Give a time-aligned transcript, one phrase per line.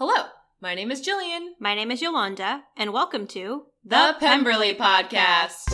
[0.00, 0.26] Hello,
[0.60, 1.54] my name is Jillian.
[1.58, 5.72] My name is Yolanda, and welcome to The Pemberley Podcast.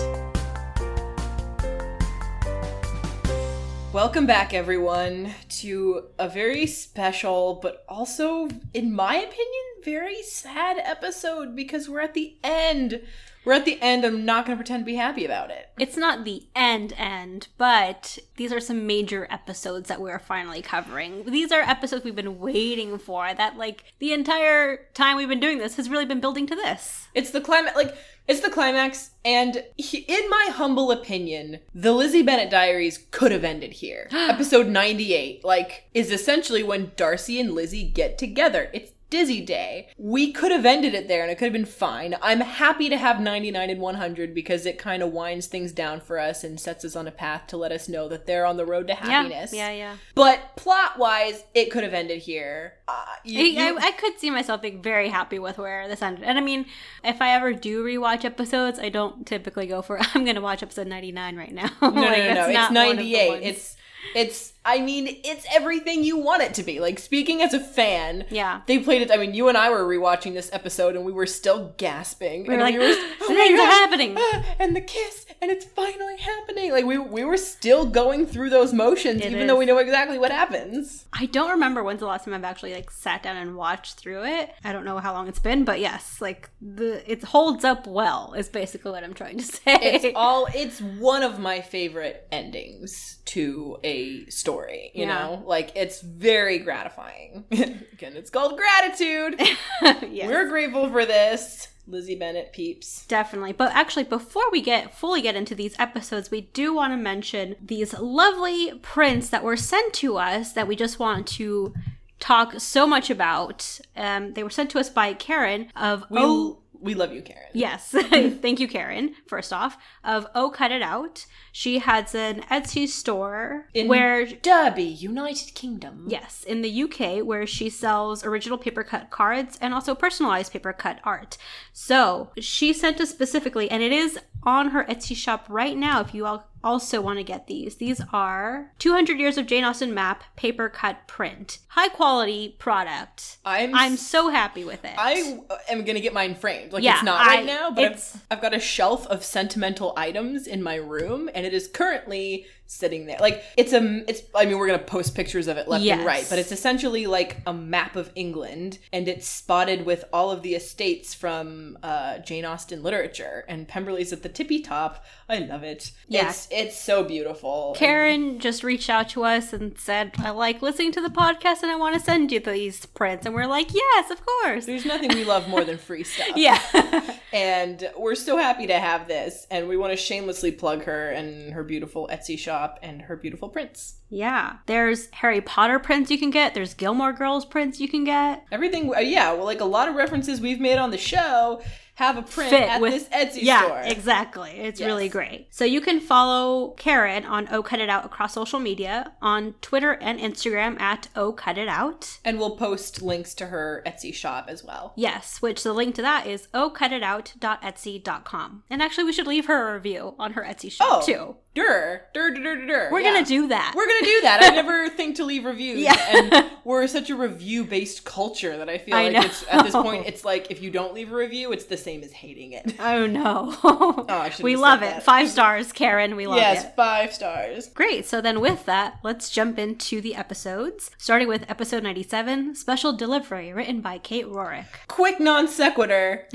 [3.92, 11.54] Welcome back, everyone, to a very special, but also, in my opinion, very sad episode
[11.54, 13.03] because we're at the end.
[13.45, 14.04] We're at the end.
[14.04, 15.69] I'm not going to pretend to be happy about it.
[15.79, 21.24] It's not the end end, but these are some major episodes that we're finally covering.
[21.24, 25.59] These are episodes we've been waiting for that like the entire time we've been doing
[25.59, 27.09] this has really been building to this.
[27.15, 27.96] It's the climax, like,
[28.27, 33.45] it's the climax, and he, in my humble opinion, the Lizzie Bennet Diaries could have
[33.45, 34.09] ended here.
[34.12, 38.70] Episode 98, like, is essentially when Darcy and Lizzie get together.
[38.73, 39.88] It's Dizzie Day.
[39.96, 42.16] We could have ended it there and it could have been fine.
[42.20, 46.18] I'm happy to have 99 and 100 because it kind of winds things down for
[46.18, 48.66] us and sets us on a path to let us know that they're on the
[48.66, 49.52] road to happiness.
[49.52, 49.96] Yeah, yeah, yeah.
[50.16, 52.74] But plot wise, it could have ended here.
[52.88, 56.02] Uh, you- I, you- I, I could see myself being very happy with where this
[56.02, 56.24] ended.
[56.24, 56.66] And I mean,
[57.04, 60.62] if I ever do rewatch episodes, I don't typically go for I'm going to watch
[60.65, 61.70] episode 99 right now.
[61.82, 62.48] No, no, no, no.
[62.48, 63.42] It's 98.
[63.45, 63.76] It's
[64.17, 66.81] it's I mean, it's everything you want it to be.
[66.81, 68.62] Like speaking as a fan, Yeah.
[68.67, 69.11] They played it.
[69.11, 72.43] I mean, you and I were rewatching this episode, and we were still gasping.
[72.43, 75.51] We were and like, we were, "The things are happening." ah," and the kiss, and
[75.51, 76.73] it's finally happening.
[76.73, 80.19] Like we we were still going through those motions, It even though we know exactly
[80.19, 81.05] what happens.
[81.12, 84.25] I don't remember when's the last time I've actually like sat down and watched through
[84.25, 84.51] it.
[84.65, 88.35] I don't know how long it's been, but yes, like the it holds up well
[88.37, 89.77] is basically what I'm trying to say.
[89.83, 90.47] It's all.
[90.55, 94.54] It's one of my favorite endings to a story.
[94.95, 95.15] You Yeah.
[95.15, 97.45] know, like it's very gratifying.
[97.51, 99.41] Again, it's called gratitude.
[100.11, 100.29] yes.
[100.29, 103.05] We're grateful for this, Lizzie Bennet peeps.
[103.07, 103.53] Definitely.
[103.53, 107.57] But actually, before we get fully get into these episodes, we do want to mention
[107.61, 111.75] these lovely prints that were sent to us that we just want to
[112.21, 113.81] talk so much about.
[113.97, 116.59] Um, they were sent to us by Karen of We Oh.
[116.85, 117.49] We love you, Karen.
[117.55, 117.89] Yes.
[118.11, 121.25] Thank you, Karen, first off, of Oh Cut It Out.
[121.51, 126.05] She has an Etsy store In where Derby, United Kingdom.
[126.08, 130.72] Yes, in the UK, where she sells original paper cut cards and also personalized paper
[130.75, 131.38] cut art.
[131.72, 136.15] So she sent us specifically, and it is on her Etsy shop right now if
[136.15, 137.77] you all also want to get these.
[137.77, 141.59] These are 200 Years of Jane Austen Map paper cut print.
[141.69, 143.37] High quality product.
[143.44, 144.94] I'm I'm so happy with it.
[144.97, 146.72] I am gonna get mine framed.
[146.72, 149.93] Like Yeah, it's not right I- now, but I've, I've got a shelf of sentimental
[149.97, 153.19] items in my room, and it is currently sitting there.
[153.20, 154.22] Like it's a, it's.
[154.34, 157.38] I mean, we're gonna post pictures of it left and right, but it's essentially like
[157.47, 162.44] a map of England, and it's spotted with all of the estates from uh, Jane
[162.44, 165.04] Austen literature, and Pemberley's at the tippy top.
[165.28, 165.92] I love it.
[166.08, 166.28] Yeah.
[166.28, 167.75] It's it's so beautiful.
[167.76, 171.70] Karen just reached out to us and said, I like listening to the podcast and
[171.70, 173.25] I want to send you these prints.
[173.26, 174.66] And we're like, yes, of course.
[174.66, 176.28] There's nothing we love more than free stuff.
[176.36, 176.60] Yeah.
[177.32, 179.48] And we're so happy to have this.
[179.50, 183.48] And we want to shamelessly plug her and her beautiful Etsy shop and her beautiful
[183.48, 183.97] prints.
[184.09, 184.54] Yeah.
[184.66, 186.54] There's Harry Potter prints you can get.
[186.54, 188.44] There's Gilmore Girls prints you can get.
[188.53, 191.62] Everything, uh, yeah, well, like a lot of references we've made on the show
[191.97, 193.81] have a print Fit at with- this Etsy yeah, store.
[193.84, 194.50] exactly.
[194.50, 194.87] It's Yes.
[194.88, 195.47] really great.
[195.54, 199.93] So you can follow Karen on Oh Cut It Out across social media on Twitter
[199.93, 202.19] and Instagram at Oh Cut It Out.
[202.25, 204.93] And we'll post links to her Etsy shop as well.
[204.97, 208.64] Yes, which the link to that is ohcutitout.etsy.com.
[208.70, 211.37] And actually, we should leave her a review on her Etsy shop Oh, too.
[211.54, 212.88] Dur, dur, dur, dur, dur.
[212.91, 213.12] We're yeah.
[213.12, 213.75] gonna do that.
[213.76, 214.41] We're gonna do that.
[214.42, 215.94] I never think to leave reviews, Yeah.
[216.10, 219.20] and we're such a review-based culture that I feel I like know.
[219.22, 222.03] it's at this point, it's like if you don't leave a review, it's the same
[222.03, 222.75] as hating it.
[222.81, 223.54] Oh no.
[223.62, 224.87] Oh, I shouldn't we love it.
[224.87, 225.03] that.
[225.04, 226.16] Five stars, Karen.
[226.16, 226.41] We love it.
[226.41, 227.69] yes, five stars.
[227.69, 228.04] Great.
[228.04, 233.53] So then with that, let's jump into the episodes, starting with episode 97, Special Delivery,
[233.53, 234.66] written by Kate Rorick.
[234.88, 236.26] Quick non sequitur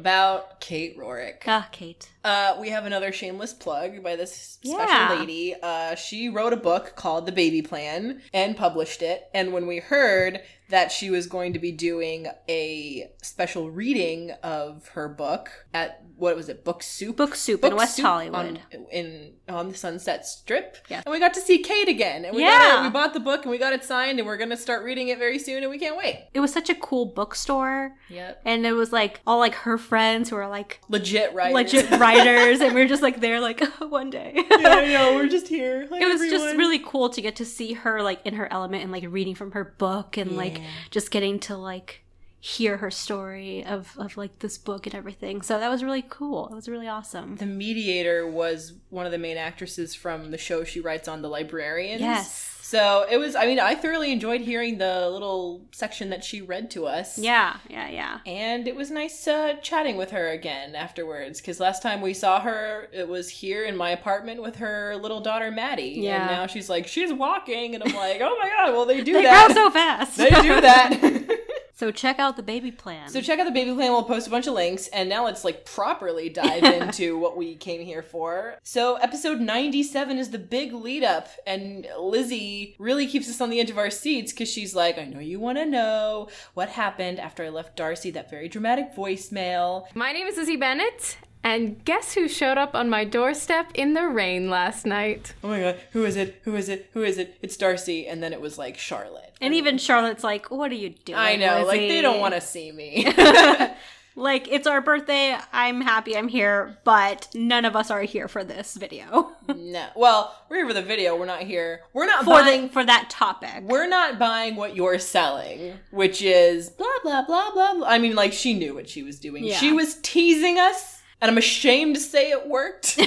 [0.00, 1.42] about Kate Rorick.
[1.46, 2.08] Ah, Kate.
[2.24, 4.84] Uh, we have another shameless plug by this Yeah.
[4.86, 5.54] special lady.
[5.62, 9.28] Uh, she wrote a book called The Baby Plan and published it.
[9.34, 14.88] And when we heard that she was going to be doing a special reading of
[14.88, 17.16] her book at what was it, Book Soup?
[17.16, 18.34] Book Soup in West Soup Hollywood.
[18.34, 18.58] on,
[18.92, 20.76] in on the Sunset Strip.
[20.88, 21.02] Yeah.
[21.06, 22.24] and we got to see Kate again.
[22.26, 22.50] And we Yeah.
[22.58, 24.84] got it, we bought the book and we got it signed, and we're gonna start
[24.84, 26.28] reading it very soon, and we can't wait.
[26.34, 27.92] It was such a cool bookstore.
[28.10, 31.54] Yep, And it was like all like her friends who were like legit right?
[31.54, 32.60] legit writers.
[32.60, 34.32] And we are just like there like one day.
[34.50, 35.14] yeah, know.
[35.14, 35.82] We're just here.
[35.90, 38.92] It was just really cool to get to see her like in her element and
[38.92, 40.66] like reading from her book and like Yeah.
[40.90, 42.02] just getting to like
[42.42, 45.42] hear her story of of like this book and everything.
[45.42, 46.48] So that was really cool.
[46.48, 47.36] It was really awesome.
[47.36, 51.28] The mediator was one of the main actresses from the show she writes on, The
[51.28, 52.00] Librarians.
[52.00, 52.59] Yes.
[52.70, 56.70] So it was, I mean, I thoroughly enjoyed hearing the little section that she read
[56.70, 57.18] to us.
[57.18, 58.18] Yeah, yeah, yeah.
[58.26, 62.38] And it was nice uh, chatting with her again afterwards because last time we saw
[62.40, 65.96] her, it was here in my apartment with her little daughter Maddie.
[65.98, 66.20] Yeah.
[66.20, 67.74] And now she's like, she's walking.
[67.74, 69.46] And I'm like, oh my God, well, they do They that.
[69.48, 70.16] grow so fast.
[70.16, 71.38] they do that.
[71.80, 73.08] so check out the baby plan.
[73.08, 73.90] So check out the baby plan.
[73.90, 77.54] We'll post a bunch of links, and now let's like properly dive into what we
[77.54, 78.58] came here for.
[78.62, 83.60] So episode ninety-seven is the big lead up, and Lizzie really keeps us on the
[83.60, 87.18] edge of our seats because she's like, "I know you want to know what happened
[87.18, 92.14] after I left Darcy that very dramatic voicemail." My name is Lizzie Bennet, and guess
[92.14, 95.34] who showed up on my doorstep in the rain last night?
[95.42, 96.40] Oh my god, who is it?
[96.44, 96.90] Who is it?
[96.92, 97.38] Who is it?
[97.42, 99.34] It's Darcy, and then it was like Charlotte.
[99.40, 102.40] and even Charlotte's like, "What are you doing?" I know, like they don't want to
[102.40, 103.12] see me.
[104.16, 105.36] Like it's our birthday.
[105.52, 109.32] I'm happy I'm here, but none of us are here for this video.
[109.56, 111.16] no, well, we're here for the video.
[111.16, 111.82] We're not here.
[111.92, 112.62] We're not for buying.
[112.62, 113.62] the, for that topic.
[113.62, 117.74] we're not buying what you're selling, which is blah blah blah blah.
[117.74, 117.86] blah.
[117.88, 119.44] I mean, like she knew what she was doing.
[119.44, 119.56] Yeah.
[119.56, 122.98] She was teasing us, and I'm ashamed to say it worked.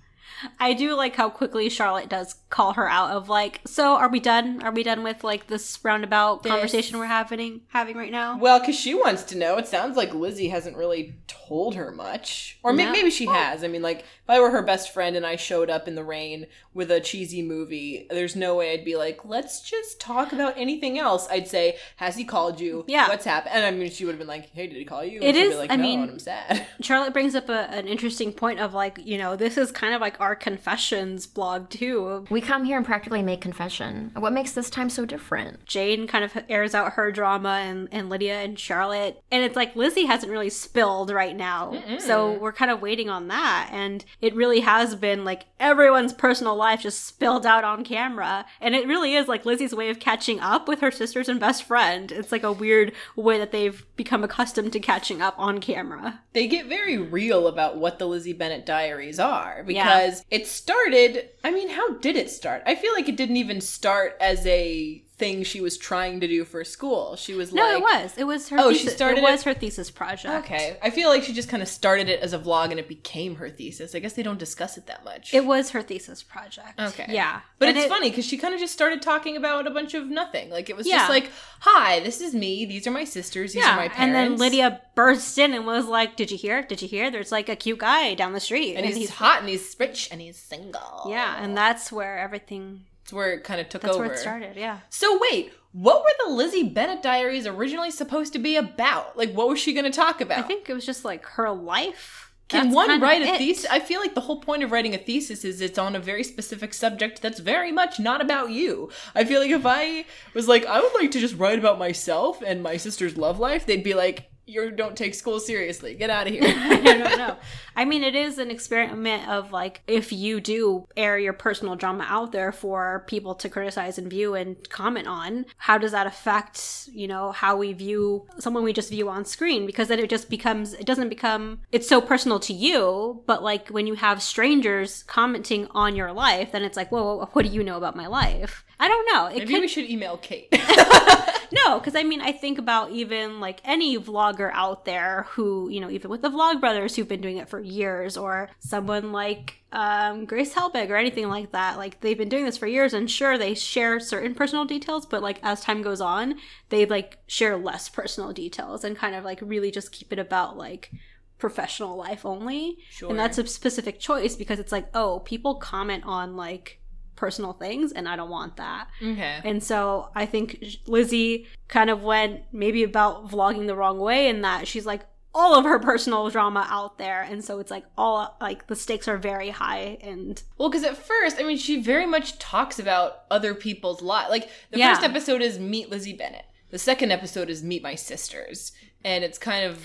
[0.60, 4.20] I do like how quickly Charlotte does call her out of like, so are we
[4.20, 4.62] done?
[4.62, 8.38] Are we done with like this roundabout This- conversation we're having having right now?
[8.38, 9.56] well, because she wants to know.
[9.56, 12.92] It sounds like Lizzie hasn't really told her much, or No.
[12.92, 13.64] maybe she has.
[13.64, 16.04] I mean, like if I were her best friend and I showed up in the
[16.04, 20.54] rain with a cheesy movie, there's no way I'd be like, let's just talk about
[20.56, 21.26] anything else.
[21.30, 22.84] I'd say, has he called you?
[22.86, 23.08] Yeah.
[23.08, 23.54] What's happened?
[23.54, 25.16] And I mean, she would have been like, hey, did he call you?
[25.20, 26.66] And It she'd is- Be like, I no, mean- I'm sad.
[26.82, 30.00] Charlotte brings up a, an interesting point of like, you know, this is kind of
[30.00, 32.26] like our confessions blog too.
[32.30, 34.10] We come here and practically make confession.
[34.14, 35.64] What makes this time so different?
[35.64, 39.22] Jane kind of airs out her drama and, and Lydia and Charlotte.
[39.30, 41.82] And it's like Lizzie hasn't really spilled right now.
[41.98, 43.70] So we're kind of waiting on that.
[43.72, 48.44] And it really has been like everyone's personal life just spilled out on camera.
[48.60, 51.62] And it really is like Lizzie's way of catching up with her sisters and best
[51.62, 52.10] friend.
[52.12, 56.20] It's like a weird way that they've become accustomed to catching up on camera.
[56.32, 61.28] they get very real about what the Lizzie Bennet diaries are because it started.
[61.44, 62.62] I mean, how did it start?
[62.66, 66.44] I feel like it didn't even start as a thing she was trying to do
[66.44, 67.16] for school.
[67.16, 68.18] She was No, like, it was.
[68.18, 70.44] It was her Oh, she started it was her thesis project.
[70.44, 72.88] Okay, I feel like she just kind of started it as a vlog and it
[72.88, 73.94] became her thesis.
[73.94, 75.32] I guess they don't discuss it that much.
[75.32, 76.80] It was her thesis project.
[76.80, 77.06] Okay.
[77.08, 77.40] Yeah.
[77.58, 79.94] But And it's it- funny because she kind of just started talking about a bunch
[79.94, 80.50] of nothing.
[80.50, 80.98] Like it was Yeah.
[80.98, 81.30] just like,
[81.60, 82.64] "Hi, this is me.
[82.66, 83.52] These are my sisters.
[83.52, 86.62] These are my parents." and then Lydia burst in and was like, "Did you hear?
[86.62, 87.10] Did you hear?
[87.10, 90.20] There's like a cute guy down the street, and he's, hot and he's rich and
[90.20, 91.06] he's single.
[91.08, 92.86] yeah." And that's where everything.
[93.02, 94.06] That's where it kind of took That's over.
[94.06, 94.56] where it started.
[94.56, 94.80] Yeah.
[94.88, 99.16] So wait, what were the Lizzie Bennet diaries originally supposed to be about?
[99.16, 100.38] Like, what was she going to talk about?
[100.38, 102.32] I think it was just like her life.
[102.48, 103.66] Can That's one write a thesis?
[103.70, 106.22] I feel like the whole point of writing a thesis is it's on a very
[106.22, 108.90] specific subject that's very much not about you.
[109.14, 112.42] I feel like if I was like, I would like to just write about myself
[112.44, 115.94] and my sister's love life, they'd be like, you don't take school seriously.
[115.94, 116.42] Get out of here.
[116.44, 117.36] I don't know.
[117.74, 122.04] I mean, it is an experiment of like if you do air your personal drama
[122.08, 126.88] out there for people to criticize and view and comment on, how does that affect,
[126.92, 129.64] you know, how we view someone we just view on screen?
[129.64, 133.68] Because then it just becomes, it doesn't become, it's so personal to you, but like
[133.68, 137.64] when you have strangers commenting on your life, then it's like, whoa, what do you
[137.64, 138.64] know about my life?
[138.78, 139.26] I don't know.
[139.26, 140.48] It Maybe could we should email Kate.
[141.52, 145.80] no, because I mean, I think about even like any vlogger out there who, you
[145.80, 149.62] know, even with the Vlog Brothers who've been doing it for years, or someone like
[149.72, 151.76] um, Grace Helbig or anything like that.
[151.76, 155.22] Like they've been doing this for years, and sure, they share certain personal details, but
[155.22, 156.36] like as time goes on,
[156.70, 160.56] they like share less personal details and kind of like really just keep it about
[160.56, 160.90] like
[161.38, 162.78] professional life only.
[162.90, 163.10] Sure.
[163.10, 166.78] And that's a specific choice because it's like, oh, people comment on like
[167.16, 168.88] personal things, and I don't want that.
[169.02, 169.40] okay.
[169.44, 174.42] And so I think Lizzie kind of went maybe about vlogging the wrong way in
[174.42, 175.02] that she's like
[175.34, 177.22] all of her personal drama out there.
[177.22, 180.96] And so it's like all like the stakes are very high and Well, because at
[180.96, 184.28] first, I mean, she very much talks about other people's lives.
[184.30, 184.92] Like, the Yeah.
[184.94, 186.44] first episode is Meet Lizzie Bennet.
[186.70, 188.72] The second episode is Meet My Sisters.
[189.04, 189.82] And it's kind of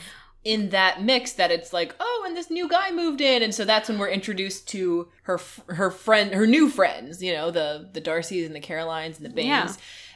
[0.47, 3.43] in that mix that it's like, oh, and this new guy moved in.
[3.43, 5.37] And so that's when we're introduced to her
[5.67, 9.29] her friend, her new friends, you know, the, the Darcys and the Carolines and the
[9.29, 9.45] Baines.
[9.45, 9.73] Yeah.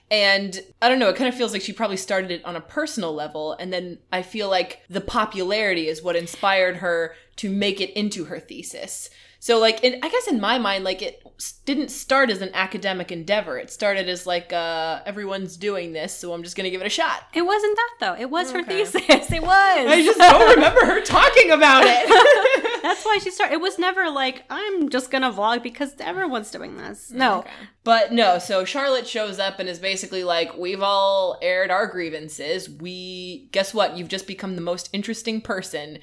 [0.09, 2.61] And I don't know, it kind of feels like she probably started it on a
[2.61, 3.57] personal level.
[3.59, 8.25] And then I feel like the popularity is what inspired her to make it into
[8.25, 9.09] her thesis.
[9.43, 11.23] So, like, in, I guess in my mind, like, it
[11.65, 13.57] didn't start as an academic endeavor.
[13.57, 16.91] It started as, like, uh, everyone's doing this, so I'm just gonna give it a
[16.91, 17.23] shot.
[17.33, 18.15] it wasn't that though.
[18.21, 19.01] It was her thesis.
[19.09, 19.51] It was.
[19.51, 22.81] I just don't remember her talking about it.
[22.83, 23.55] That's why she started.
[23.55, 27.09] It was never like I'm just gonna vlog because everyone's doing this.
[27.09, 27.49] No, Okay.
[27.83, 32.69] But no, so Charlotte shows up and is basically like, We've all aired our grievances.
[32.69, 33.97] We, guess what?
[33.97, 35.97] You've just become the most interesting person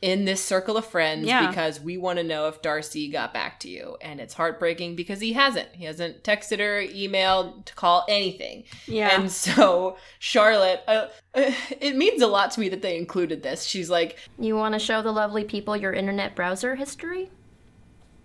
[0.00, 1.48] in this circle of friends Yeah.
[1.48, 3.96] because we want to know if Darcy got back to you.
[4.00, 5.68] And it's heartbreaking because he hasn't.
[5.72, 8.62] He hasn't texted her, emailed, to call anything.
[8.86, 11.50] yeah, And so Charlotte, uh, uh,
[11.80, 13.64] it means a lot to me that they included this.
[13.64, 17.30] She's like, You want to show the lovely people your internet browser history?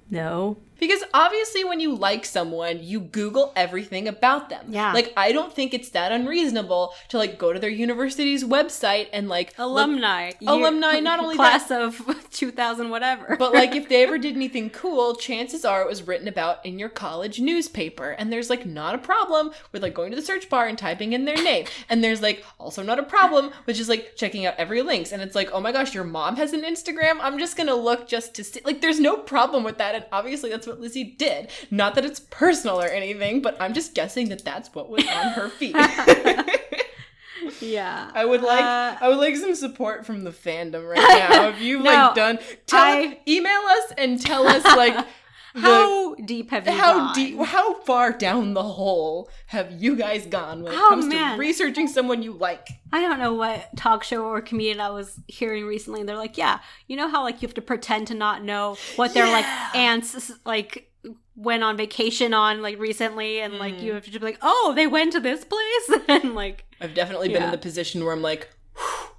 [0.10, 0.58] no.
[0.80, 4.66] Because obviously, when you like someone, you Google everything about them.
[4.70, 4.92] Yeah.
[4.94, 9.30] Like, I don't think it's that unreasonable to like go to their university's website and
[9.30, 12.02] like look- Alumni, Alumni, not only class of
[12.32, 13.36] 2000 whatever.
[13.38, 16.80] but like, if they ever did anything cool, chances are it was written about in
[16.80, 18.12] your college newspaper.
[18.12, 21.14] And there's like not a problem with like going to the search bar and typing
[21.14, 21.66] in their name.
[21.90, 25.12] And there's like also not a problem with just like checking out every links.
[25.12, 27.18] And it's like, oh my gosh, your mom has an Instagram.
[27.22, 28.62] I'm just gonna look just to see.
[28.66, 29.96] Like, there's no problem with that.
[29.96, 31.50] And obviously, that's what Lizzie did.
[31.72, 35.32] Not that it's personal or anything, but I'm just guessing that that's what was on
[35.34, 35.76] her feet.
[37.62, 41.50] yeah, I would like Uh, I would like some support from the fandom right now.
[41.50, 45.06] If you've No, like done tell I- email us and tell us like
[45.54, 47.14] the, how deep have you how gone?
[47.14, 51.34] deep how far down the hole have you guys gone when it Oh, comes man.
[51.36, 52.68] to researching someone you like?
[52.92, 56.00] I don't know what talk show or comedian I was hearing recently.
[56.00, 58.78] And they're like, yeah, you know how like you have to pretend to not know
[58.96, 59.72] what their like Yeah.
[59.76, 60.90] aunts like
[61.36, 63.82] went on vacation on like recently, and like Mm.
[63.84, 67.28] you have to be like, oh, they went to this place, and like, I've definitely
[67.30, 67.46] been Yeah.
[67.46, 68.50] in the position where I'm like,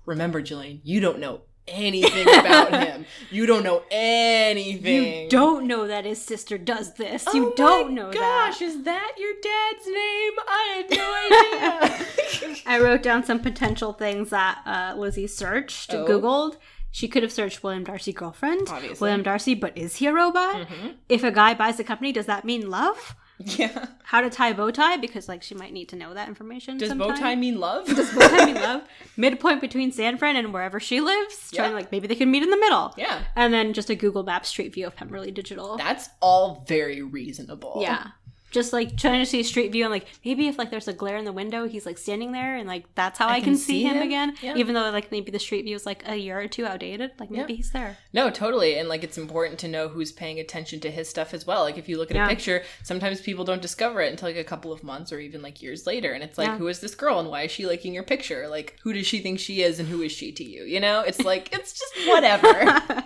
[0.06, 3.06] remember, Jillian, you don't know anything about him.
[3.30, 5.22] You don't know anything.
[5.24, 7.24] you don't know that his sister does this.
[7.26, 10.32] Oh you don't know Gosh, is that your dad's name?
[10.48, 12.62] I had no idea.
[12.66, 16.04] I wrote down some potential things that uh, Lizzie searched, Oh.
[16.06, 16.56] Googled.
[16.90, 18.68] She could have searched William Darcy girlfriend.
[18.70, 19.04] Obviously.
[19.04, 20.68] William Darcy, but is he a robot?
[20.68, 20.94] Mhm.
[21.08, 23.16] If a guy buys a company, does that mean love?
[23.58, 23.86] Yeah.
[24.04, 24.96] How to tie bow tie?
[24.96, 26.78] Because like she might need to know that information.
[26.78, 27.08] Does sometime.
[27.08, 27.86] bow tie mean love?
[27.86, 28.82] Does bow tie mean love?
[29.16, 31.50] Midpoint between San Fran and wherever she lives.
[31.52, 31.70] Trying Yeah.
[31.70, 32.94] to like maybe they can meet in the middle.
[32.96, 33.22] yeah.
[33.34, 35.76] And then just a Google Maps street view of Pemberley Digital.
[35.76, 37.78] That's all very reasonable.
[37.80, 38.08] yeah.
[38.54, 41.16] Just like trying to see street view and like maybe if like there's a glare
[41.16, 44.00] in the window, he's like standing there and like that's how I, can, see him,
[44.00, 44.36] again.
[44.40, 44.54] Yeah.
[44.56, 47.10] Even though like maybe the street view is like a year or two outdated.
[47.18, 47.56] Like maybe Yeah.
[47.56, 47.98] he's there.
[48.12, 48.78] No, totally.
[48.78, 51.62] And like it's important to know who's paying attention to his stuff as well.
[51.62, 52.26] Like if you look at Yeah.
[52.26, 55.42] a picture, sometimes people don't discover it until like a couple of months or even
[55.42, 56.12] like years later.
[56.12, 58.46] And it's like, who is this girl and why is she liking your picture?
[58.48, 60.62] Like who does she think she is and who is she to you?
[60.62, 61.00] You know?
[61.00, 63.02] It's like it's just whatever.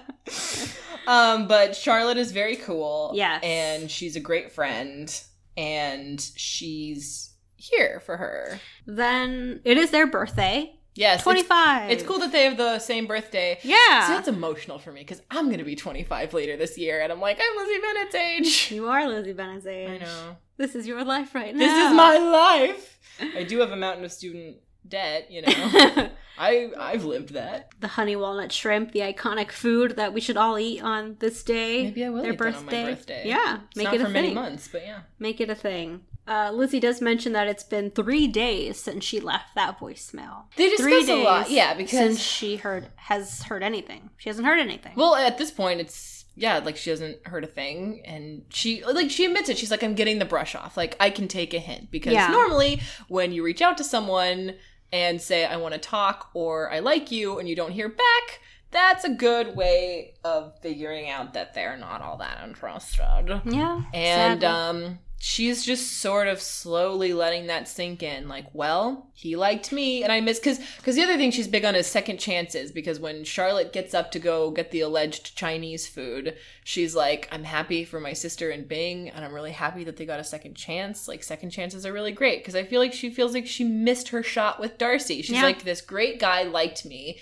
[1.07, 3.13] um, but Charlotte is very cool.
[3.15, 5.09] yeah And she's a great friend.
[5.59, 8.61] And she's here for her.
[8.87, 10.75] then it is their birthday.
[10.95, 11.23] Yes.
[11.23, 11.91] 25.
[11.91, 13.59] It's, cool that they have the same birthday.
[13.63, 14.07] Yeah.
[14.07, 17.13] so that's emotional for me because I'm going to be 25 later this year, and
[17.13, 18.73] I'm like, I'm Lizzie Bennet's age.
[18.73, 19.91] you are Lizzie Bennet's age.
[19.91, 20.37] I know.
[20.57, 21.59] This is your life right now.
[21.61, 22.99] This is my life.
[23.37, 24.57] I do have a mountain of student
[24.89, 26.09] debt, you know.
[26.39, 27.71] I I've lived that.
[27.81, 31.85] the honey walnut shrimp, the iconic food that we should all eat on this day.
[31.85, 32.85] Maybe I will their eat that on birthday.
[32.85, 33.23] birthday.
[33.27, 34.35] Yeah, It's make not it a for many thing.
[34.35, 35.01] months, but yeah.
[35.19, 36.03] Make it a thing.
[36.27, 40.45] Uh, Lizzie does mention that it's been three days since she left that voicemail.
[40.57, 44.47] They Three discuss a lot, yeah, because since she heard has heard anything, she hasn't
[44.47, 44.93] heard anything.
[44.95, 49.11] Well, at this point, it's yeah, like she hasn't heard a thing, and she like
[49.11, 49.57] she admits it.
[49.57, 50.77] She's like, I'm getting the brush off.
[50.77, 52.29] Like I can take a hint because Yeah.
[52.29, 54.55] normally when you reach out to someone
[54.93, 58.41] and say I want to talk or I like you, and you don't hear back.
[58.71, 63.41] That's a good way of figuring out that they're not all that interested.
[63.47, 64.47] yeah, And sadly.
[64.87, 70.05] um she's just sort of slowly letting that sink in like well he liked me
[70.05, 73.01] and i miss because because the other thing she's big on is second chances because
[73.01, 77.85] when charlotte gets up to go get the alleged chinese food she's like i'm happy
[77.85, 81.09] for my sister and bing and i'm really happy that they got a second chance.
[81.09, 84.11] Like second chances are really great because i feel like she feels like she missed
[84.11, 85.23] her shot with darcy.
[85.23, 85.43] She's Yeah.
[85.43, 87.19] like this great guy liked me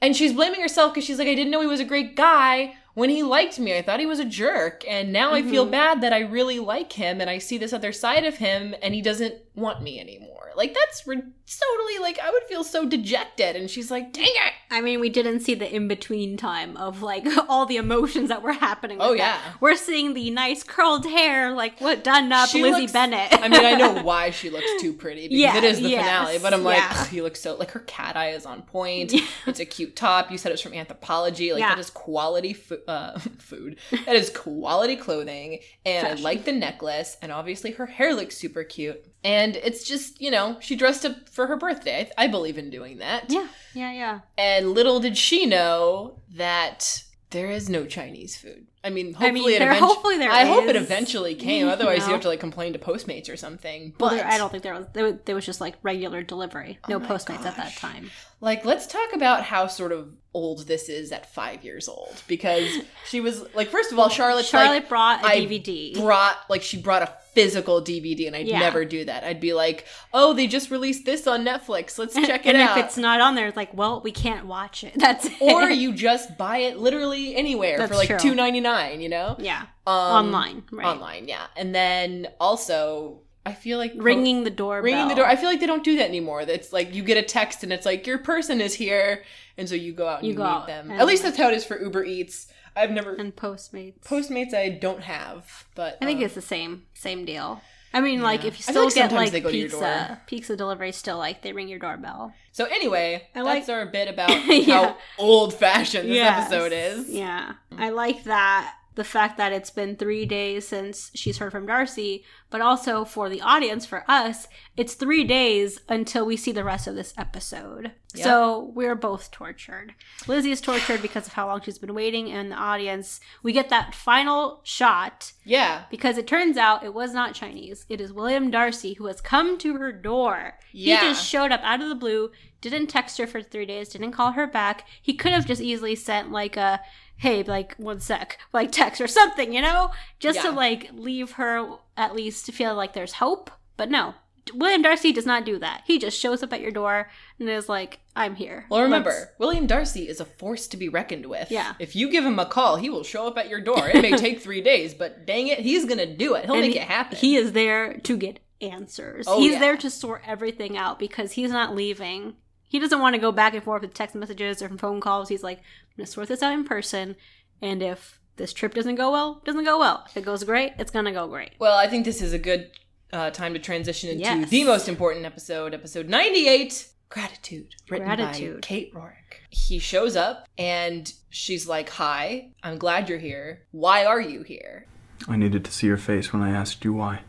[0.00, 2.74] and she's blaming herself because she's like, I didn't know he was a great guy
[2.94, 3.76] when he liked me.
[3.76, 4.84] I thought he was a jerk.
[4.88, 5.70] And now I feel Mhm.
[5.72, 8.94] bad that I really like him and I see this other side of him and
[8.94, 10.52] he doesn't want me anymore.
[10.56, 13.56] Like, that's re- totally like, I would feel so dejected.
[13.56, 14.52] And she's like, dang it.
[14.70, 18.42] I mean, we didn't see the in between time of like all the emotions that
[18.42, 18.98] were happening.
[19.00, 19.18] Oh, that.
[19.44, 19.52] yeah.
[19.60, 23.28] we're seeing the nice curled hair, like what done up She Lizzie looks- Bennet.
[23.32, 26.04] I mean, I know why she looks too pretty because Yeah, it is the yes,
[26.04, 26.78] finale, but I'm like,
[27.12, 27.22] yeah.
[27.22, 29.12] looks so like her cat eye is on point.
[29.12, 29.24] Yeah.
[29.46, 30.30] It's a cute top.
[30.30, 31.52] You said it's from Anthropologie.
[31.52, 31.68] Like Yeah.
[31.70, 33.78] that is quality fo- uh, food.
[34.06, 36.18] That is quality clothing, and Fashion.
[36.18, 37.16] I like the necklace.
[37.22, 39.04] And obviously, her hair looks super cute.
[39.22, 42.10] And it's just you know she dressed up for her birthday.
[42.16, 43.26] I, I believe in doing that.
[43.30, 44.20] yeah, yeah, yeah.
[44.38, 48.66] And little did she know that there is no Chinese food.
[48.84, 51.66] I mean, I hopefully mean, it there- eventu- hopefully there I hope it eventually came.
[51.66, 52.12] You Otherwise, you know.
[52.12, 53.94] have to like complain to Postmates or something.
[53.98, 56.22] Well, But there, I don't think there was there, was- there was just like regular
[56.22, 58.10] delivery, oh no Oh my Postmates at that time.
[58.42, 62.68] like let's talk about how sort of old this is at five years old because
[63.08, 64.44] she was like, first of all, Charlotte.
[64.44, 65.94] Charlotte like, brought a I DVD.
[65.94, 68.60] brought like she brought a physical DVD, and I'd Yeah.
[68.60, 69.24] never do that.
[69.24, 71.98] I'd be like, oh, they just released this on Netflix.
[71.98, 72.78] Let's check it and out.
[72.78, 74.92] if it's not on there, it's like, well, we can't watch it.
[74.96, 75.34] That's it.
[75.40, 79.00] or you just buy it literally anywhere for like two ninety nine.
[79.00, 79.94] You know, yeah, um,
[80.26, 80.86] online, right?
[80.86, 81.46] online, yeah.
[81.56, 84.84] And then also, I feel like Ringing the doorbell.
[84.84, 85.26] ringing the door.
[85.26, 86.42] I feel like they don't do that anymore.
[86.42, 89.24] It's like you get a text and it's like your person is here,
[89.58, 90.90] and so you go out and You you, meet out them.
[90.90, 92.46] and- At least that's how it is for Uber Eats.
[92.76, 94.00] I've never and Postmates.
[94.02, 94.54] Postmates.
[94.54, 97.60] I don't have, but I think um, it's the same same deal.
[97.92, 99.78] I mean, like if you still like get like they go to your door.
[99.80, 102.32] pizza, pizza delivery, still like they ring your doorbell.
[102.50, 104.86] So anyway, I like- that's our bit about Yeah.
[104.88, 106.50] how old fashioned this Yes.
[106.50, 107.08] episode is.
[107.10, 107.52] Yeah.
[107.78, 112.24] I like that the fact that it's been three days since she's heard from Darcy,
[112.50, 114.46] but also for the audience, for us,
[114.76, 117.92] it's three days until we see the rest of this episode.
[118.14, 118.24] Yep.
[118.24, 119.94] So we're both tortured.
[120.28, 123.70] Lizzie is tortured because of how long she's been waiting, and the audience, we get
[123.70, 125.82] that final shot Yeah.
[125.90, 127.84] because it turns out it was not Chinese.
[127.88, 130.54] It is William Darcy who has come to her door.
[130.72, 131.00] Yeah.
[131.00, 134.12] He just showed up out of the blue, didn't text her for three days, didn't
[134.12, 134.86] call her back.
[135.02, 136.80] He could have just easily sent like a
[137.16, 139.90] hey, like one sec, like text or something, you know?
[140.18, 143.50] Just to like leave her at least to feel like there's hope.
[143.76, 144.14] But no.
[144.52, 145.84] William Darcy does not do that.
[145.86, 148.66] He just shows up at your door and is like, I'm here.
[148.68, 151.50] Well, remember, Let's- William Darcy is a force to be reckoned with.
[151.50, 151.72] Yeah.
[151.78, 153.88] If you give him a call, he will show up at your door.
[153.88, 156.44] It may take three days, but dang it, he's gonna do it.
[156.44, 157.16] He'll and make he- it happen.
[157.16, 159.24] He is there to get answers.
[159.26, 159.60] Oh, he's yeah.
[159.60, 162.34] there to sort everything out because he's not leaving.
[162.74, 165.28] He doesn't want to go back and forth with text messages or phone calls.
[165.28, 167.14] He's like, I'm going to sort this out in person.
[167.62, 170.02] And if this trip doesn't go well, doesn't go well.
[170.08, 171.52] If it goes great, it's going to go great.
[171.60, 172.72] well, I think this is a good
[173.12, 174.50] uh, time to transition into Yes.
[174.50, 178.62] the most important episode, episode 98 Gratitude, written Gratitude.
[178.62, 179.36] by Kate Rorick.
[179.50, 183.62] He shows up and she's like, Hi, I'm glad you're here.
[183.70, 184.86] Why are you here?
[185.28, 187.20] I needed to see your face when I asked you why.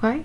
[0.00, 0.24] Why?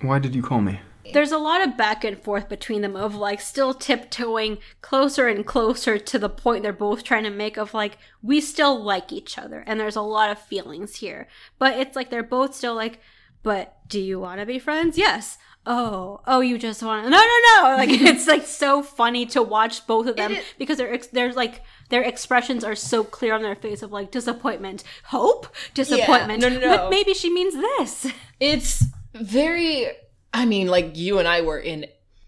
[0.00, 0.80] Why did you call me?
[1.12, 5.46] There's a lot of back and forth between them of like still tiptoeing closer and
[5.46, 9.38] closer to the point they're both trying to make of like, we still like each
[9.38, 9.64] other.
[9.66, 11.28] And there's a lot of feelings here.
[11.58, 13.00] But it's like they're both still like,
[13.42, 14.98] but do you want to be friends?
[14.98, 15.38] Yes.
[15.70, 17.10] Oh, oh, you just want to?
[17.10, 17.24] No, no,
[17.62, 17.76] no!
[17.76, 21.62] Like it's like so funny to watch both of them because they're ex- there's like
[21.90, 26.40] their expressions are so clear on their face of like disappointment, hope, disappointment.
[26.40, 26.76] no, no, no.
[26.76, 28.12] But maybe she means this.
[28.40, 29.88] It's very
[30.32, 31.86] I mean, like you and I were in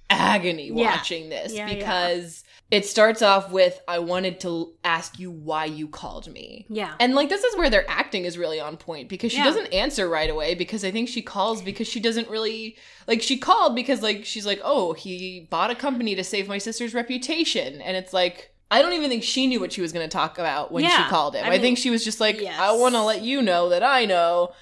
[0.09, 0.97] agony Yeah.
[0.97, 1.75] watching this Yeah, yeah.
[1.75, 6.67] because it starts off with I wanted to ask you why you called me.
[6.69, 6.95] Yeah.
[7.01, 9.45] And like this is where their acting is really on point because she Yeah.
[9.45, 13.37] doesn't answer right away because I think she calls because she doesn't really like she
[13.39, 17.81] called because like she's like, "Oh, he bought a company to save my sister's reputation."
[17.81, 20.39] And it's like I don't even think she knew what she was going to talk
[20.39, 21.05] about when Yeah.
[21.05, 21.45] she called him.
[21.45, 22.57] I I, think she was just like, yes.
[22.57, 24.53] "I want to let you know that I know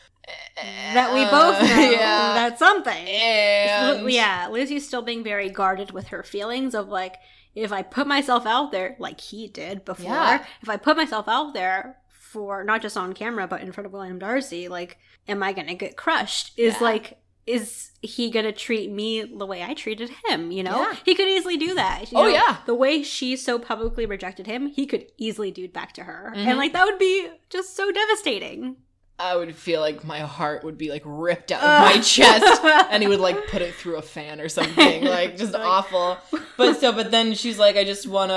[0.94, 2.32] that we both know yeah.
[2.34, 3.06] that's something.
[3.08, 7.16] And yeah, Lizzie's still being very guarded with her feelings of like,
[7.54, 10.44] if I put myself out there, like he did before, Yeah.
[10.62, 13.92] if I put myself out there for not just on camera but in front of
[13.92, 16.52] William Darcy, like, am I gonna get crushed?
[16.58, 16.82] Is Yeah.
[16.84, 20.50] like, is he gonna treat me the way I treated him?
[20.52, 20.96] You know, Yeah.
[21.04, 22.12] he could easily do that.
[22.12, 22.28] you Oh, know?
[22.28, 22.58] yeah.
[22.66, 26.32] the way she so publicly rejected him, he could easily do it back to her,
[26.36, 26.46] Mhm.
[26.46, 28.76] and like that would be just so devastating.
[29.20, 31.84] I would feel like my heart would be like ripped out of Uh.
[31.96, 35.52] my chest and he would like put it through a fan or something like just
[35.54, 36.18] Like- awful
[36.56, 38.32] but so but then she's like i just wanna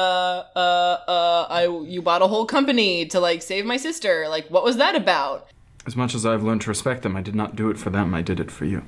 [0.55, 4.63] uh uh i you bought a whole company to like save my sister like what
[4.63, 5.49] was that about
[5.85, 8.13] As much as I've learned to respect them, I did not do it for them,
[8.13, 8.81] I did it for you.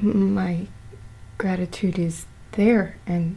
[0.00, 0.66] My
[1.36, 3.36] gratitude is there and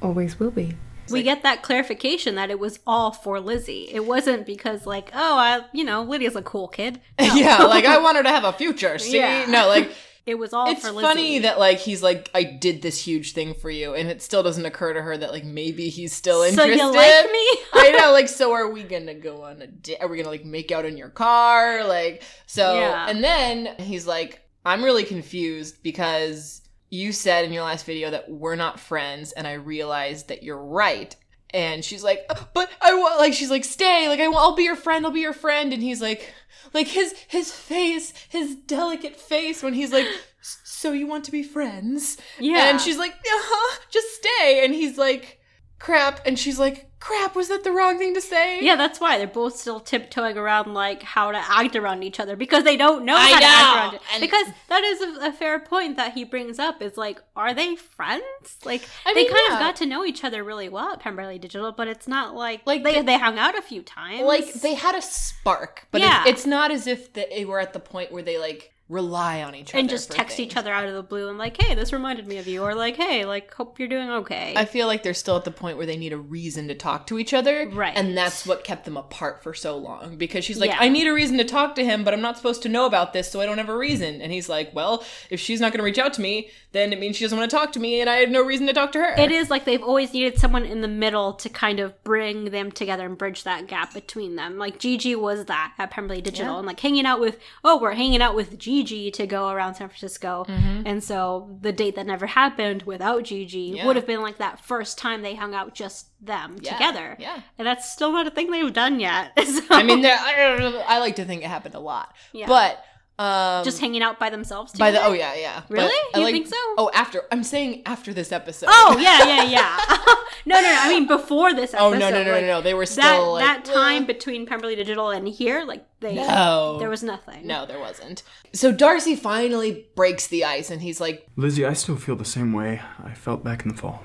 [0.00, 0.76] always will be.
[1.12, 3.88] We get that clarification that it was all for Lizzie.
[3.92, 7.00] It wasn't because like, oh, I, you know, Lydia's a cool kid.
[7.20, 7.34] No.
[7.34, 9.44] yeah like i want her to have a future see Yeah.
[9.48, 9.90] no like
[10.26, 13.70] it was all it's funny that like he's like i did this huge thing for
[13.70, 16.78] you and it still doesn't occur to her that like maybe he's still interested.
[16.78, 17.46] so you like me?
[17.74, 19.98] I know, like, so are we gonna go on a date?
[20.00, 21.84] Are we gonna like make out in your car?
[21.84, 23.06] Like, so, Yeah.
[23.08, 28.30] and then he's like, I'm really confused because you said in your last video that
[28.30, 31.14] we're not friends, and I realized that you're right.
[31.50, 34.64] And she's like, "Uh, but I want, like, she's like, stay, like, I, I'll be
[34.64, 35.72] your friend, I'll be your friend.
[35.72, 36.32] And he's like,
[36.74, 40.06] like his his face, his delicate face when he's like,
[40.40, 42.18] so you want to be friends?
[42.38, 42.70] Yeah.
[42.70, 44.64] And she's like, uh-huh, just stay.
[44.64, 45.37] And he's like,
[45.78, 46.20] crap.
[46.26, 48.60] And she's like, crap, was that the wrong thing to say?
[48.60, 52.34] Yeah, that's why they're both still tiptoeing around like how to act around each other
[52.36, 54.00] because they don't know I how to act around it.
[54.12, 56.82] and- Because that is a, a fair point that he brings up.
[56.82, 58.58] Is like, are they friends?
[58.64, 59.54] Like I they mean, kind yeah.
[59.54, 62.62] of got to know each other really well at Pemberley Digital, but it's not like
[62.66, 64.22] Like, like they they- they, hung out a few times.
[64.22, 66.22] Like they had a spark, but Yeah.
[66.22, 69.54] it's, it's not as if they were at the point where they like rely on
[69.54, 70.50] each other and just text things.
[70.50, 72.74] each other out of the blue and like, hey, this reminded me of you, or
[72.74, 74.54] like, hey, like, hope you're doing okay.
[74.56, 77.06] I feel like they're still at the point where they need a reason to talk
[77.08, 77.68] to each other.
[77.68, 77.92] Right.
[77.94, 80.16] And that's what kept them apart for so long.
[80.16, 80.78] Because she's like, Yeah.
[80.80, 83.12] I need a reason to talk to him, but I'm not supposed to know about
[83.12, 84.22] this, so I don't have a reason.
[84.22, 86.98] And he's like, Well, if she's not going to reach out to me, then it
[86.98, 88.92] means she doesn't want to talk to me, and I had no reason to talk
[88.92, 89.14] to her.
[89.18, 92.72] it is like they've always needed someone in the middle to kind of bring them
[92.72, 94.56] together and bridge that gap between them.
[94.58, 98.22] Like Gigi was that at Pemberley Digital, and like hanging out with oh, we're hanging
[98.22, 100.82] out with Gigi to go around San Francisco, mm-hmm.
[100.86, 103.86] and so the date that never happened without Gigi Yeah.
[103.86, 107.16] would have been like that first time they hung out just them Yeah, together.
[107.18, 107.40] yeah.
[107.58, 109.32] and that's still not a thing they've done yet.
[109.44, 112.14] So- I mean, I, I like to think it happened a lot.
[112.32, 112.46] Yeah.
[112.46, 112.82] But.
[113.20, 114.72] Um, just hanging out by themselves.
[114.74, 115.90] by the oh yeah yeah But Really?
[116.14, 116.56] I You like- think so?
[116.78, 119.76] oh after I'm saying after this episode Oh yeah, yeah, yeah.
[120.46, 120.78] no, no, no.
[120.82, 121.84] I mean before this episode.
[121.84, 124.06] oh no no no like, no no they were That still like, that time "Ugh."
[124.06, 126.76] between Pemberley Digital and here, like they No.
[126.78, 127.44] there was nothing.
[127.44, 128.22] No, there wasn't.
[128.52, 132.52] So Darcy finally breaks the ice and he's like, Lizzie, I still feel the same
[132.52, 134.04] way I felt back in the fall.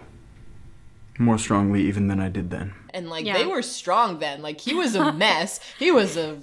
[1.20, 2.74] More strongly even than I did then.
[2.94, 3.38] And like Yeah.
[3.38, 4.42] they were strong then.
[4.42, 5.60] Like he was a mess.
[5.80, 6.40] he was a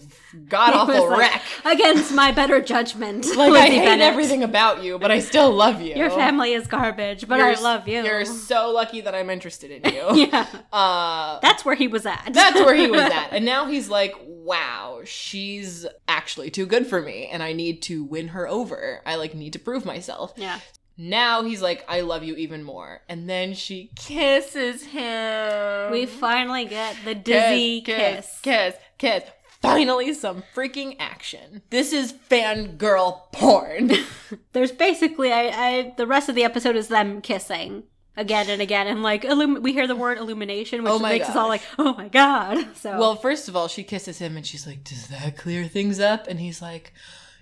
[0.49, 1.43] god awful like, wreck.
[1.65, 3.27] against my better judgment.
[3.37, 4.01] Like I hate Bennet.
[4.05, 5.95] everything about you, but I still love you.
[5.95, 8.03] Your family is garbage, but You're I love you.
[8.05, 10.27] You're so lucky that I'm interested in you.
[10.33, 12.31] yeah, Uh that's where he was at.
[12.33, 13.29] that's where he was at.
[13.33, 18.03] And now he's like, wow, she's actually too good for me and I need to
[18.05, 19.01] win her over.
[19.07, 20.33] I like need to prove myself.
[20.37, 20.59] yeah.
[20.96, 23.00] Now he's like, I love you even more.
[23.09, 25.92] And then she kisses him.
[25.92, 28.40] We finally get the dizzie kiss.
[28.40, 29.24] kiss, kiss, kiss.
[29.62, 31.62] Finally, some freaking action.
[31.70, 33.92] This is fangirl porn.
[34.53, 37.85] There's basically I, I the rest of the episode is them kissing
[38.16, 41.37] again and again, and like illum- we hear the word illumination, which Oh makes us
[41.37, 42.68] all like, oh my god.
[42.76, 46.00] So well, first of all, she kisses him and she's like, Does that clear things
[46.00, 46.26] up?
[46.26, 46.92] And he's like,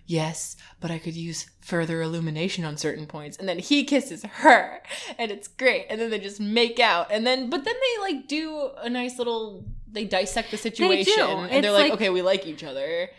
[0.06, 3.36] Yes, but I could use further illumination on certain points.
[3.36, 4.80] And then he kisses her,
[5.18, 5.86] and it's great.
[5.90, 7.12] And then they just make out.
[7.12, 11.12] And then, but then they like do a nice little, they dissect the situation.
[11.22, 13.10] And It's they're like, like- Okay, we like each other.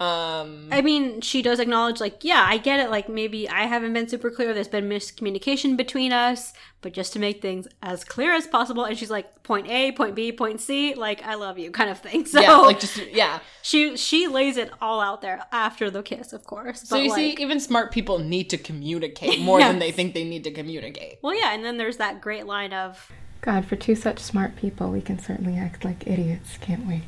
[0.00, 2.90] Um, I mean, she does acknowledge, like, yeah, I get it.
[2.90, 4.52] Like, maybe I haven't been super clear.
[4.52, 8.84] There's been miscommunication between us, but just to make things as clear as possible.
[8.84, 11.98] And she's like, point A, point B, point C, like, I love you, kind of
[11.98, 12.26] thing.
[12.34, 13.38] So yeah, like just, yeah.
[13.62, 16.80] she she lays it all out there after the kiss, of course.
[16.82, 20.24] So but, you see, even smart people need to communicate more than they think they
[20.24, 21.18] need to communicate.
[21.22, 24.90] well, yeah, and then there's that great line of, God, for two such smart people,
[24.90, 27.02] we can certainly act like idiots, can't we?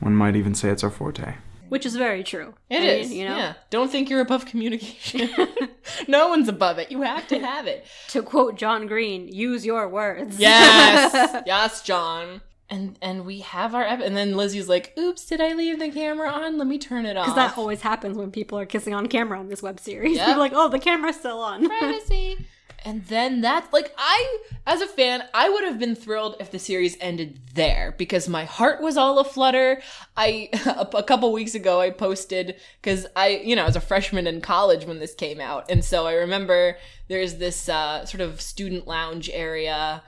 [0.00, 1.34] One might even say it's our forte.
[1.68, 2.54] Which is very true.
[2.70, 3.54] It I is, mean, you know, Yeah.
[3.70, 5.30] Don't think you're above communication.
[6.08, 6.90] no one's above it.
[6.90, 7.86] You have to have it.
[8.08, 10.38] to quote John Green, use your words.
[10.38, 11.42] Yes.
[11.46, 12.40] yes, John.
[12.70, 15.90] And and we have our ep- and then Lizzie's like, "Oops, did I leave the
[15.90, 16.58] camera on?
[16.58, 19.38] Let me turn it off." Because that always happens when people are kissing on camera
[19.38, 20.16] on this web series.
[20.18, 20.26] Yep.
[20.26, 21.66] They're like, oh, the camera's still on.
[21.66, 22.36] privacy.
[22.84, 26.58] And then that's like I, as a fan, I would have been thrilled if the
[26.58, 29.82] series ended there because my heart was all aflutter.
[30.16, 33.80] I a, a couple weeks ago I posted because I, you know, I was a
[33.80, 36.76] freshman in college when this came out, and so I remember
[37.08, 40.02] there's this uh, sort of student lounge area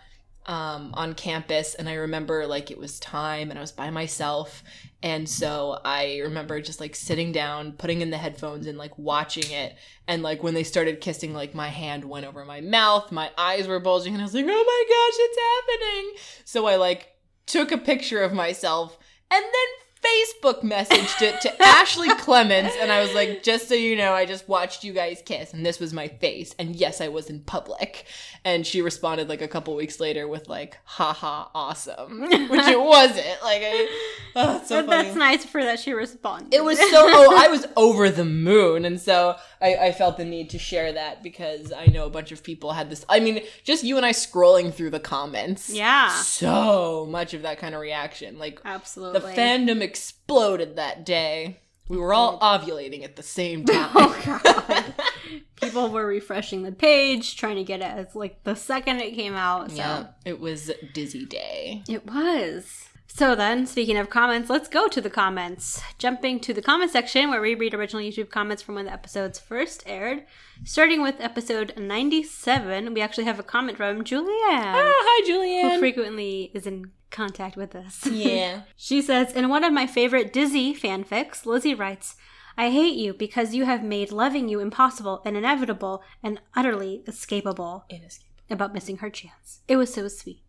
[0.51, 4.65] um, on campus, and I remember like it was time, and I was by myself,
[5.01, 9.49] and so I remember just like sitting down, putting in the headphones, and like watching
[9.53, 9.77] it,
[10.09, 13.69] and like when they started kissing, like my hand went over my mouth, my eyes
[13.69, 15.39] were bulging, and I was like, oh my gosh, it's
[15.79, 16.13] happening!
[16.45, 17.15] So I like
[17.47, 18.99] took a picture of myself,
[19.31, 23.97] and then Facebook messaged it to Ashley Clements, and I was like, just so you
[23.97, 27.09] know, I just watched you guys kiss, and this was my face, and yes, I
[27.09, 28.07] was in public.
[28.43, 33.43] And she responded like a couple weeks later with like, haha, awesome, which it wasn't.
[33.43, 33.89] Like, I,
[34.37, 36.55] oh, so that's nice for that she responded.
[36.55, 38.87] It was so, oh, I was over the moon.
[38.87, 42.33] And so I, I felt the need to share that because I know a bunch
[42.33, 43.05] of people had this.
[43.11, 45.69] I mean, just you and I scrolling through the comments.
[45.69, 46.09] Yeah.
[46.09, 48.39] So much of that kind of reaction.
[48.39, 49.21] Like, Absolutely.
[49.21, 51.61] the fandom exploded that day.
[51.88, 52.59] We were all oh.
[52.59, 53.90] ovulating at the same time.
[53.94, 54.94] Oh god.
[55.57, 59.35] People were refreshing the page, trying to get it as like the second it came
[59.35, 59.70] out.
[59.70, 61.83] So yeah, it was Dizzie Day.
[61.88, 62.89] it was.
[63.12, 65.83] So then, speaking of comments, let's go to the comments.
[65.99, 69.38] Jumping to the comment section where we read original YouTube comments from when the episodes
[69.38, 70.25] first aired.
[70.64, 74.27] Starting with episode 97, we actually have a comment from Julianne,
[74.75, 75.75] Ah, hi, Julianne.
[75.75, 78.07] who frequently is in contact with us.
[78.11, 78.62] yeah.
[78.77, 82.14] She says, in one of my favorite Dizzie fanfics, Lizzie writes,
[82.57, 87.83] I hate you because you have made loving you impossible and inevitable and utterly escapable
[87.90, 88.44] Inescapable.
[88.51, 89.61] about missing her chance.
[89.68, 90.42] It was so sweet.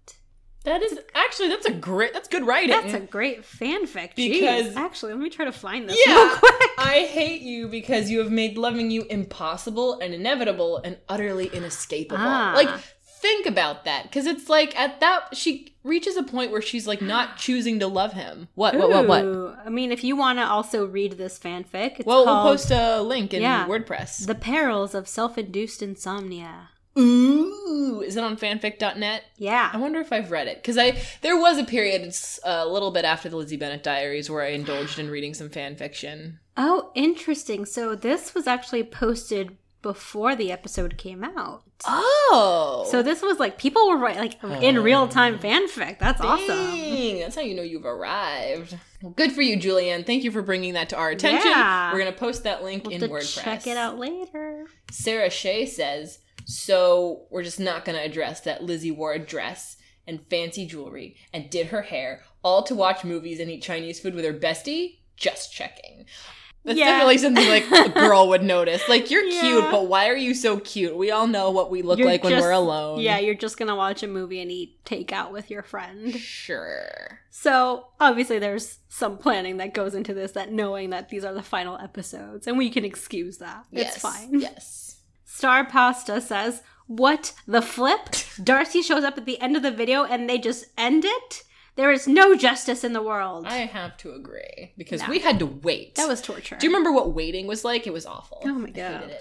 [0.63, 2.69] That is actually that's a great that's good writing.
[2.69, 4.15] That's a great fanfic.
[4.15, 4.76] Because- Jeez.
[4.76, 6.13] Actually, let me try to find this yeah.
[6.15, 6.62] real quick.
[6.78, 12.17] I hate you because you have made loving you impossible and inevitable and utterly inescapable.
[12.24, 12.54] Ah.
[12.56, 12.69] Like
[13.21, 17.02] think about that because it's like at that she reaches a point where she's like
[17.02, 18.47] not choosing to love him.
[18.56, 19.60] What what what what?
[19.65, 23.02] I mean, if you want to also read this fanfic, it's Well, we'll post a
[23.02, 23.67] link in Yeah.
[23.67, 24.26] WordPress.
[24.28, 26.69] The Perils of Self-Induced Insomnia.
[26.97, 29.23] Ooh, is it on fanfic.net?
[29.38, 29.69] Yeah.
[29.71, 32.91] I wonder if I've read it because I there was a period it's a little
[32.91, 36.39] bit after the Lizzie Bennet Diaries where I indulged in reading some fan fiction.
[36.58, 37.65] Oh, interesting.
[37.65, 41.63] So this was actually posted before the episode came out.
[41.86, 44.82] Oh, So this was like people were writing like in oh.
[44.82, 45.97] real time fanfic.
[45.97, 47.19] That's awesome.
[47.19, 48.77] That's how you know you've arrived.
[49.01, 50.06] Well, good for you, Julianne.
[50.06, 51.49] Thank you for bringing that to our attention.
[51.49, 51.91] Yeah.
[51.91, 53.41] We're gonna post that link We'll in WordPress.
[53.43, 54.67] check it out later.
[54.91, 59.77] Sarah Shea says, "So we're just not gonna address that Lizzie wore a dress
[60.08, 64.15] and fancy jewelry and did her hair all to watch movies and eat Chinese food
[64.15, 64.97] with her bestie.
[65.15, 66.06] Just checking."
[66.63, 66.91] That's Yeah.
[66.91, 68.88] definitely something like a girl would notice.
[68.88, 69.41] Like you're Yeah.
[69.41, 70.95] cute, but why are you so cute?
[70.95, 72.99] We all know what we look You're like when we're alone.
[72.99, 76.15] Yeah, you're just gonna watch a movie and eat takeout with your friend.
[76.19, 77.21] sure.
[77.32, 80.34] So obviously, there's some planning that goes into this.
[80.34, 83.65] That knowing that these are the final episodes, and we can excuse that.
[83.71, 83.93] Yes.
[83.95, 84.39] It's fine.
[84.39, 84.90] Yes.
[85.34, 88.10] Star Pasta says, "What the flip?
[88.44, 91.44] Darcy shows up at the end of the video, and they just end it.
[91.78, 93.46] There is no justice in the world.
[93.48, 95.10] I have to agree because No.
[95.10, 95.96] we had to wait.
[95.96, 96.58] that was torture.
[96.60, 97.88] Do you remember what waiting was like?
[97.88, 98.41] It was awful.
[98.44, 99.17] Oh my God.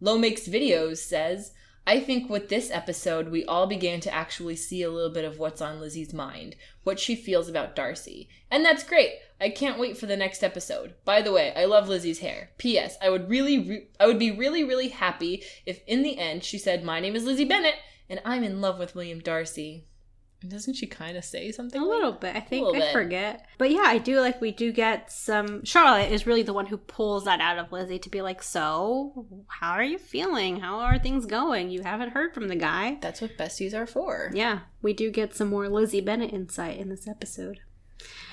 [0.00, 1.52] Low Makes Videos says,
[1.88, 5.38] I think with this episode, we all began to actually see a little bit of
[5.38, 8.28] what's on Lizzie's mind, what she feels about Darcy.
[8.50, 9.12] And that's great.
[9.40, 10.94] I can't wait for the next episode.
[11.04, 12.50] By the way, I love Lizzie's hair.
[12.58, 12.96] P.S.
[13.00, 16.58] I would really, re- I would be really, really happy if in the end she
[16.58, 17.76] said, "My name is Lizzie Bennet,
[18.08, 19.84] and I'm in love with William Darcy."
[20.48, 21.80] Doesn't she kind of say something?
[21.80, 22.36] A like little bit.
[22.36, 22.92] I think I bit.
[22.92, 23.46] forget.
[23.58, 26.76] But yeah, I do like we do get some Charlotte is really the one who
[26.76, 30.60] pulls that out of Lizzie to be like, "So, how are you feeling?
[30.60, 31.70] How are things going?
[31.70, 34.30] You haven't heard from the guy." That's what besties are for.
[34.34, 37.60] Yeah, we do get some more Lizzie Bennet insight in this episode.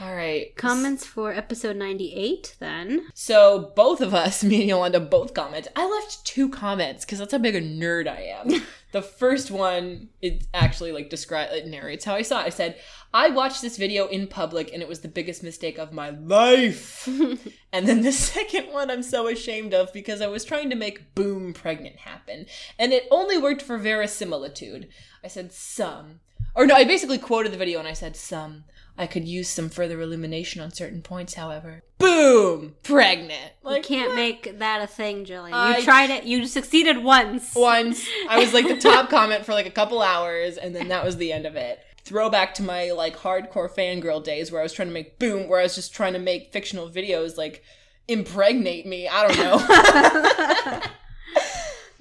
[0.02, 0.56] All right.
[0.56, 3.08] Comments for episode 98 then.
[3.13, 5.67] So both of us, me and Yolanda, both comment.
[5.76, 8.63] I left two comments because that's how big a nerd I am.
[8.91, 12.47] the first one, it actually like describe it narrates how I saw it.
[12.47, 12.78] I said,
[13.13, 17.08] I watched this video in public and it was the biggest mistake of my life.
[17.71, 21.13] and then the second one I'm so ashamed of because I was trying to make
[21.13, 22.47] boom pregnant happen.
[22.80, 24.89] And it only worked for verisimilitude.
[25.23, 26.19] I said some.
[26.56, 28.65] Or no, I basically quoted the video and I said some.
[28.97, 31.82] I could use some further illumination on certain points, however.
[31.97, 32.75] Boom!
[32.84, 33.53] Pregnant.
[33.67, 35.53] You can't make that a thing, Jillian.
[35.53, 36.25] I- You tried it.
[36.25, 37.56] You succeeded once.
[37.56, 38.08] once.
[38.29, 41.17] I was like the top comment for like a couple hours, and then that was
[41.17, 41.79] the end of it.
[42.06, 45.60] Throwback to my like hardcore fangirl days where I was trying to make boom, where
[45.60, 47.63] I was just trying to make fictional videos like
[48.08, 49.08] impregnate me.
[49.08, 50.82] I don't know.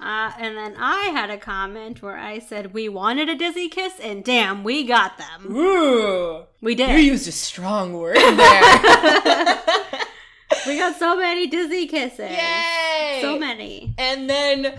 [0.03, 3.93] Uh, and then I had a comment where I said we wanted a Dizzie kiss,
[4.01, 5.55] and damn, we got them.
[5.55, 6.89] Ooh, We did.
[6.89, 9.61] you used a strong word there.
[10.67, 12.31] we got so many Dizzie kisses.
[12.31, 13.19] Yay!
[13.21, 13.93] So many.
[13.97, 14.77] And then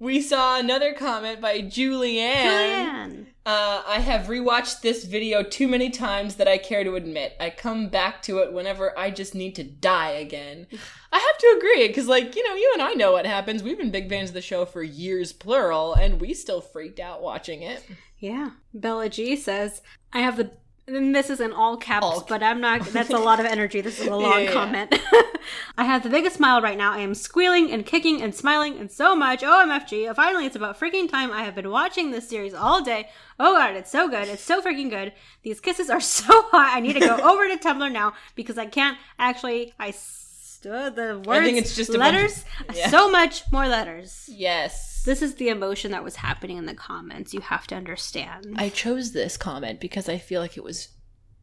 [0.00, 2.42] we saw another comment by Julianne.
[2.44, 3.26] Julianne.
[3.46, 7.36] Uh, I have rewatched this video too many times that I care to admit.
[7.38, 10.66] I come back to it whenever I just need to die again.
[11.12, 13.62] I have to agree, because, like, you know, you and I know what happens.
[13.62, 17.22] We've been big fans of the show for years, plural, and we still freaked out
[17.22, 17.84] watching it.
[18.18, 18.50] Yeah.
[18.74, 19.80] Bella G says,
[20.12, 20.50] I have the.
[20.88, 22.80] And this is in all caps, All but I'm not.
[22.86, 23.80] That's a lot of energy.
[23.80, 24.52] This is a long Yeah, yeah.
[24.52, 24.94] comment.
[25.76, 26.92] I have the biggest smile right now.
[26.92, 29.42] I am squealing and kicking and smiling and so much.
[29.42, 30.14] Oh, OMFG.
[30.14, 31.32] Finally, it's about freaking time.
[31.32, 33.08] I have been watching this series all day.
[33.40, 34.28] Oh god, it's so good.
[34.28, 35.12] It's so freaking good.
[35.42, 36.76] These kisses are so hot.
[36.76, 39.74] I need to go over to Tumblr now because I can't actually.
[39.80, 41.28] I stood the words.
[41.40, 42.44] I think it's just bunch letters.
[42.74, 42.90] Yeah.
[42.90, 44.28] So much more letters.
[44.32, 44.95] Yes.
[45.06, 47.32] This is the emotion that was happening in the comments.
[47.32, 48.56] You have to understand.
[48.58, 50.88] I chose this comment because I feel like it was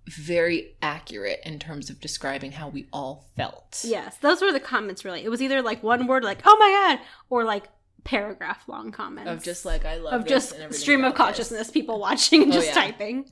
[0.06, 3.82] very accurate in terms of describing how we all felt.
[3.86, 5.04] Yes, those were the comments.
[5.06, 7.70] Really, it was either like one word, like "Oh my god," or like
[8.04, 11.18] paragraph long comments Of just like, I love of just stream of about this.
[11.26, 12.74] consciousness, people watching and Oh, just yeah.
[12.74, 13.32] typing.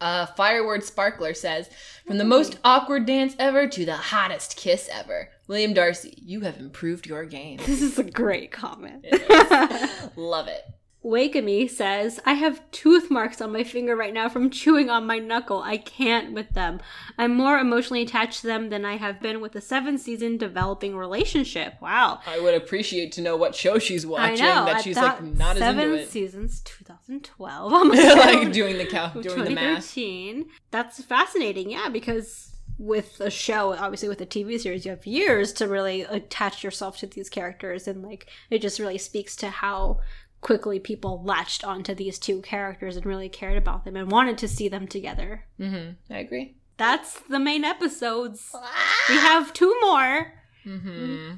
[0.00, 1.68] Uh, Fireword Sparkler says,
[2.06, 5.30] from the most awkward dance ever to the hottest kiss ever.
[5.46, 7.58] William Darcy, you have improved your game.
[7.66, 9.04] This is a great comment.
[10.16, 10.62] Love it.
[11.04, 15.18] Wakemi says, I have tooth marks on my finger right now from chewing on my
[15.18, 15.62] knuckle.
[15.62, 16.80] I can't with them.
[17.16, 20.94] I'm more emotionally attached to them than I have been with a seven season developing
[20.96, 21.74] relationship.
[21.80, 22.20] Wow.
[22.26, 24.66] I would appreciate to know what show she's I watching know.
[24.66, 26.10] that at she's like not as seven into it.
[26.10, 27.72] seasons, 2012.
[27.74, 29.94] I'm like doing the of doing the math.
[29.94, 30.46] 2013.
[30.70, 35.52] That's fascinating, yeah, because with a show, obviously with a TV series, you have years
[35.54, 40.00] to really attach yourself to these characters, and like it just really speaks to how
[40.40, 44.48] quickly people latched onto these two characters and really cared about them and wanted to
[44.48, 45.44] see them together.
[45.58, 46.12] Mm-hmm.
[46.12, 46.54] I agree.
[46.76, 48.50] That's the main episodes.
[49.08, 50.32] We have two more.
[50.66, 51.34] Mm-hmm.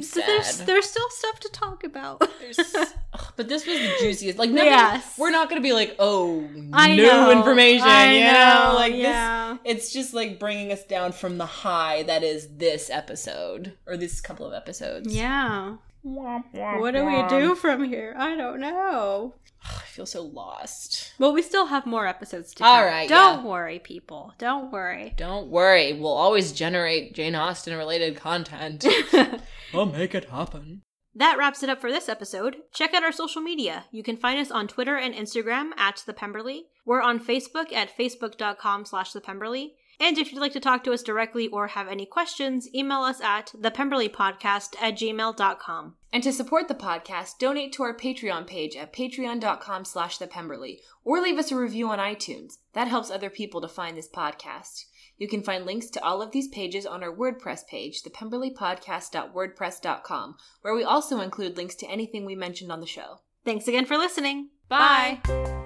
[0.00, 2.20] So there's there's still stuff to talk about.
[2.68, 2.88] Ugh,
[3.36, 4.38] but this was the juiciest.
[4.38, 5.16] Like, nothing, Yes.
[5.16, 7.86] we're not gonna be like, oh, I new know, information.
[7.86, 9.56] I you know, know, like yeah.
[9.64, 9.76] this.
[9.76, 14.20] It's just like bringing us down from the high that is this episode or this
[14.20, 15.14] couple of episodes.
[15.14, 15.76] yeah.
[16.14, 18.14] What do we do from here?
[18.16, 19.34] I don't know.
[19.64, 21.12] I feel so lost.
[21.18, 22.86] Well, we still have more episodes to All come.
[22.86, 23.50] right, Don't yeah.
[23.50, 24.32] worry, people.
[24.38, 25.14] Don't worry.
[25.16, 28.84] Don't worry, we'll always generate Jane Austen related content.
[29.74, 30.82] we'll make it happen.
[31.14, 32.56] That wraps it up for this episode.
[32.74, 33.86] Check out our social media.
[33.90, 36.66] You can find us on Twitter and Instagram at The Pemberley.
[36.84, 39.74] We're on Facebook at facebook.com slash The Pemberley.
[39.98, 43.20] And if you'd like to talk to us directly or have any questions, email us
[43.20, 45.94] at thepemberleypodcast at gmail.com.
[46.12, 51.20] And to support the podcast, donate to our Patreon page at patreon.com slash thepemberley, or
[51.20, 52.54] leave us a review on iTunes.
[52.74, 54.84] That helps other people to find this podcast.
[55.18, 60.74] You can find links to all of these pages on our WordPress page, thepemberleypodcast.wordpress.com, where
[60.74, 63.20] we also include links to anything we mentioned on the show.
[63.44, 64.50] Thanks again for listening.
[64.68, 65.20] Bye.
[65.24, 65.62] Bye.